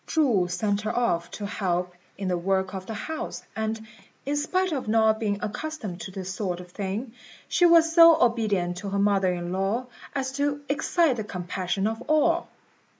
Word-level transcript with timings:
Chu 0.07 0.47
sent 0.47 0.81
her 0.81 0.97
off 0.97 1.29
to 1.29 1.45
help 1.45 1.93
in 2.17 2.27
the 2.29 2.37
work 2.39 2.73
of 2.73 2.87
the 2.87 2.93
house, 2.95 3.43
and, 3.55 3.85
in 4.25 4.35
spite 4.35 4.71
of 4.71 4.87
not 4.87 5.19
being 5.19 5.37
accustomed 5.43 6.01
to 6.01 6.09
this 6.09 6.33
sort 6.33 6.59
of 6.59 6.71
thing, 6.71 7.13
she 7.47 7.67
was 7.67 7.93
so 7.93 8.19
obedient 8.19 8.77
to 8.77 8.89
her 8.89 8.97
mother 8.97 9.31
in 9.31 9.51
law 9.51 9.85
as 10.15 10.31
to 10.31 10.61
excite 10.67 11.17
the 11.17 11.23
compassion 11.23 11.85
of 11.85 12.01
all. 12.07 12.47